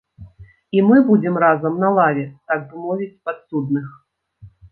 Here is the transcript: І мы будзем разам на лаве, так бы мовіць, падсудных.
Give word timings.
І 0.77 0.79
мы 0.87 0.95
будзем 1.09 1.35
разам 1.43 1.75
на 1.83 1.91
лаве, 1.99 2.25
так 2.51 2.59
бы 2.71 2.75
мовіць, 2.85 3.21
падсудных. 3.27 3.85